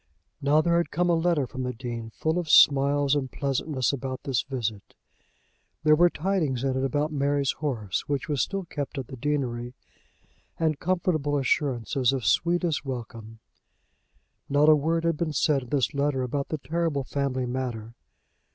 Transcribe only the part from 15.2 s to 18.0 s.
said in this letter about the terrible family matter.